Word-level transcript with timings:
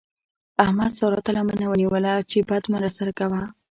احمد 0.63 0.91
سارا 0.99 1.19
تر 1.25 1.33
لمنه 1.37 1.65
ونيوله 1.67 2.13
چې 2.29 2.37
بد 2.49 2.63
مه 2.71 2.77
راسره 2.83 3.11
کوه. 3.19 3.41